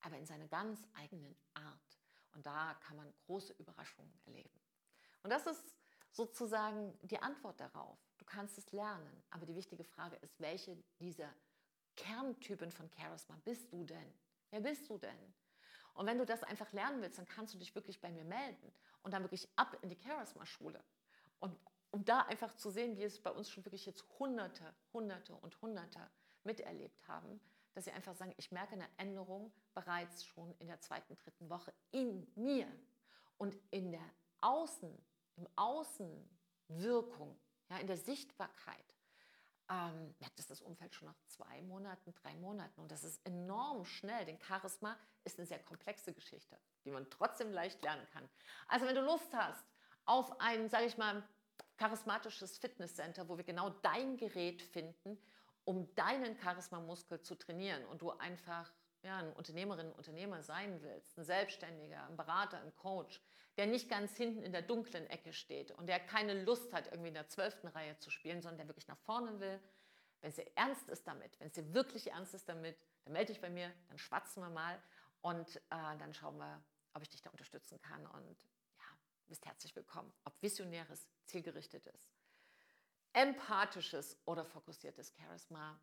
aber 0.00 0.16
in 0.16 0.26
seiner 0.26 0.48
ganz 0.48 0.82
eigenen 0.94 1.36
Art. 1.54 2.03
Und 2.34 2.44
da 2.46 2.74
kann 2.80 2.96
man 2.96 3.12
große 3.26 3.52
Überraschungen 3.54 4.12
erleben. 4.26 4.60
Und 5.22 5.30
das 5.30 5.46
ist 5.46 5.76
sozusagen 6.10 6.96
die 7.02 7.18
Antwort 7.18 7.60
darauf. 7.60 7.98
Du 8.18 8.24
kannst 8.24 8.58
es 8.58 8.70
lernen, 8.72 9.22
aber 9.30 9.46
die 9.46 9.54
wichtige 9.54 9.84
Frage 9.84 10.16
ist, 10.16 10.38
welche 10.40 10.76
dieser 10.98 11.32
Kerntypen 11.96 12.70
von 12.70 12.90
Charisma 12.96 13.36
bist 13.44 13.72
du 13.72 13.84
denn? 13.84 14.14
Wer 14.50 14.60
bist 14.60 14.88
du 14.88 14.98
denn? 14.98 15.34
Und 15.94 16.06
wenn 16.06 16.18
du 16.18 16.26
das 16.26 16.42
einfach 16.42 16.72
lernen 16.72 17.00
willst, 17.02 17.18
dann 17.18 17.26
kannst 17.26 17.54
du 17.54 17.58
dich 17.58 17.74
wirklich 17.74 18.00
bei 18.00 18.10
mir 18.10 18.24
melden 18.24 18.72
und 19.02 19.12
dann 19.12 19.22
wirklich 19.22 19.48
ab 19.56 19.76
in 19.82 19.88
die 19.88 20.00
Charisma-Schule. 20.00 20.82
Und 21.38 21.56
um 21.90 22.04
da 22.04 22.20
einfach 22.22 22.54
zu 22.56 22.70
sehen, 22.70 22.96
wie 22.96 23.04
es 23.04 23.22
bei 23.22 23.30
uns 23.30 23.48
schon 23.48 23.64
wirklich 23.64 23.86
jetzt 23.86 24.04
Hunderte, 24.18 24.74
Hunderte 24.92 25.34
und 25.36 25.60
Hunderte 25.62 26.10
miterlebt 26.42 27.06
haben, 27.06 27.40
dass 27.74 27.84
sie 27.84 27.92
einfach 27.92 28.14
sagen, 28.14 28.34
ich 28.36 28.52
merke 28.52 28.72
eine 28.72 28.88
Änderung 28.96 29.52
bereits 29.74 30.24
schon 30.24 30.54
in 30.58 30.68
der 30.68 30.80
zweiten, 30.80 31.16
dritten 31.16 31.50
Woche 31.50 31.72
in 31.90 32.26
mir 32.36 32.66
und 33.36 33.56
in 33.70 33.90
der 33.90 34.10
Außen, 34.40 34.96
im 35.36 35.48
Außenwirkung, 35.56 37.38
ja, 37.70 37.78
in 37.78 37.86
der 37.86 37.96
Sichtbarkeit 37.96 38.94
ähm, 39.70 40.14
merkt 40.20 40.38
es 40.38 40.46
das 40.46 40.60
Umfeld 40.60 40.94
schon 40.94 41.08
nach 41.08 41.18
zwei 41.26 41.62
Monaten, 41.62 42.14
drei 42.14 42.34
Monaten. 42.36 42.80
Und 42.80 42.92
das 42.92 43.02
ist 43.02 43.24
enorm 43.26 43.84
schnell, 43.84 44.24
denn 44.26 44.38
Charisma 44.40 44.96
ist 45.24 45.38
eine 45.38 45.46
sehr 45.46 45.62
komplexe 45.62 46.12
Geschichte, 46.12 46.58
die 46.84 46.90
man 46.90 47.08
trotzdem 47.10 47.50
leicht 47.50 47.82
lernen 47.82 48.06
kann. 48.12 48.28
Also 48.68 48.86
wenn 48.86 48.94
du 48.94 49.00
Lust 49.00 49.32
hast 49.34 49.64
auf 50.04 50.38
ein, 50.40 50.68
sage 50.68 50.84
ich 50.84 50.98
mal, 50.98 51.26
charismatisches 51.76 52.58
Fitnesscenter, 52.58 53.28
wo 53.28 53.36
wir 53.36 53.44
genau 53.44 53.70
dein 53.70 54.16
Gerät 54.16 54.62
finden, 54.62 55.18
um 55.64 55.94
deinen 55.94 56.36
Charisma-Muskel 56.36 57.20
zu 57.22 57.34
trainieren 57.34 57.84
und 57.86 58.02
du 58.02 58.10
einfach 58.10 58.72
ja, 59.02 59.18
eine 59.18 59.34
Unternehmerin, 59.34 59.92
Unternehmer 59.92 60.42
sein 60.42 60.80
willst, 60.82 61.18
ein 61.18 61.24
Selbstständiger, 61.24 62.06
ein 62.06 62.16
Berater, 62.16 62.60
ein 62.60 62.74
Coach, 62.74 63.20
der 63.56 63.66
nicht 63.66 63.88
ganz 63.88 64.16
hinten 64.16 64.42
in 64.42 64.52
der 64.52 64.62
dunklen 64.62 65.06
Ecke 65.08 65.32
steht 65.32 65.70
und 65.72 65.86
der 65.86 66.00
keine 66.00 66.42
Lust 66.44 66.72
hat, 66.72 66.86
irgendwie 66.86 67.08
in 67.08 67.14
der 67.14 67.28
zwölften 67.28 67.68
Reihe 67.68 67.96
zu 67.98 68.10
spielen, 68.10 68.40
sondern 68.40 68.58
der 68.58 68.68
wirklich 68.68 68.88
nach 68.88 68.98
vorne 68.98 69.38
will, 69.40 69.60
wenn 70.20 70.30
es 70.30 70.38
ernst 70.38 70.88
ist 70.88 71.06
damit, 71.06 71.38
wenn 71.38 71.48
es 71.48 71.52
dir 71.52 71.74
wirklich 71.74 72.10
ernst 72.10 72.34
ist 72.34 72.48
damit, 72.48 72.76
dann 73.04 73.12
melde 73.12 73.32
dich 73.32 73.40
bei 73.42 73.50
mir, 73.50 73.70
dann 73.88 73.98
schwatzen 73.98 74.42
wir 74.42 74.50
mal 74.50 74.82
und 75.20 75.56
äh, 75.56 75.60
dann 75.98 76.14
schauen 76.14 76.38
wir, 76.38 76.62
ob 76.94 77.02
ich 77.02 77.10
dich 77.10 77.22
da 77.22 77.30
unterstützen 77.30 77.78
kann 77.80 78.06
und 78.06 78.36
ja, 78.78 78.84
bist 79.26 79.44
herzlich 79.44 79.76
willkommen, 79.76 80.12
ob 80.24 80.40
visionäres, 80.42 81.08
zielgerichtetes, 81.26 82.10
empathisches 83.14 84.18
oder 84.26 84.44
fokussiertes 84.44 85.14
Charisma. 85.16 85.80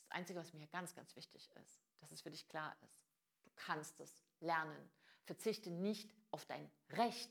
Das 0.00 0.10
Einzige, 0.10 0.40
was 0.40 0.52
mir 0.52 0.66
ganz, 0.66 0.94
ganz 0.94 1.16
wichtig 1.16 1.50
ist, 1.62 1.80
dass 2.00 2.10
es 2.10 2.20
für 2.20 2.30
dich 2.30 2.46
klar 2.48 2.76
ist. 2.82 3.00
Du 3.44 3.50
kannst 3.56 3.98
es 4.00 4.22
lernen. 4.40 4.90
Verzichte 5.24 5.70
nicht 5.70 6.12
auf 6.30 6.44
dein 6.44 6.70
Recht, 6.90 7.30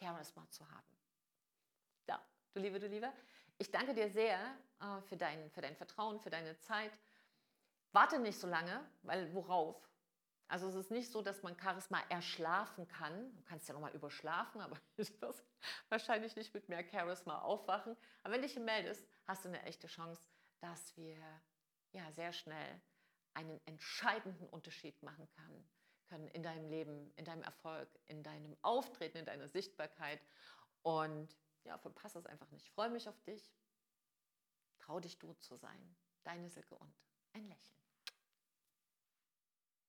Charisma 0.00 0.48
zu 0.50 0.68
haben. 0.70 0.96
Ja, 2.08 2.24
du 2.54 2.60
Liebe, 2.60 2.80
du 2.80 2.86
Liebe, 2.86 3.12
ich 3.58 3.70
danke 3.70 3.94
dir 3.94 4.08
sehr 4.08 4.38
äh, 4.80 5.00
für, 5.02 5.16
dein, 5.16 5.50
für 5.50 5.60
dein 5.60 5.76
Vertrauen, 5.76 6.20
für 6.20 6.30
deine 6.30 6.58
Zeit. 6.58 6.92
Warte 7.92 8.18
nicht 8.18 8.38
so 8.38 8.46
lange, 8.46 8.88
weil 9.02 9.32
worauf? 9.34 9.91
Also 10.52 10.68
es 10.68 10.74
ist 10.74 10.90
nicht 10.90 11.10
so, 11.10 11.22
dass 11.22 11.42
man 11.42 11.58
Charisma 11.58 11.98
erschlafen 12.10 12.86
kann. 12.86 13.34
Du 13.36 13.42
kannst 13.44 13.68
ja 13.68 13.72
nochmal 13.72 13.94
überschlafen, 13.94 14.60
aber 14.60 14.76
du 14.96 14.98
wirst 14.98 15.46
wahrscheinlich 15.88 16.36
nicht 16.36 16.52
mit 16.52 16.68
mehr 16.68 16.86
Charisma 16.86 17.40
aufwachen. 17.40 17.96
Aber 18.22 18.34
wenn 18.34 18.42
dich 18.42 18.54
meldest, 18.56 19.08
hast 19.24 19.46
du 19.46 19.48
eine 19.48 19.62
echte 19.62 19.86
Chance, 19.86 20.28
dass 20.60 20.94
wir 20.98 21.16
ja 21.92 22.12
sehr 22.12 22.34
schnell 22.34 22.82
einen 23.32 23.62
entscheidenden 23.64 24.46
Unterschied 24.50 25.02
machen 25.02 25.26
kann, 25.30 25.70
können 26.10 26.28
in 26.28 26.42
deinem 26.42 26.68
Leben, 26.68 27.14
in 27.16 27.24
deinem 27.24 27.44
Erfolg, 27.44 27.88
in 28.08 28.22
deinem 28.22 28.54
Auftreten, 28.60 29.16
in 29.16 29.24
deiner 29.24 29.48
Sichtbarkeit. 29.48 30.20
Und 30.82 31.34
ja, 31.64 31.78
verpasse 31.78 32.18
es 32.18 32.26
einfach 32.26 32.50
nicht. 32.50 32.66
Ich 32.66 32.72
freue 32.72 32.90
mich 32.90 33.08
auf 33.08 33.18
dich. 33.22 33.54
Trau 34.80 35.00
dich, 35.00 35.18
du 35.18 35.32
zu 35.32 35.56
sein. 35.56 35.96
Deine 36.24 36.50
Silke 36.50 36.76
und 36.76 36.92
ein 37.32 37.48
Lächeln. 37.48 37.81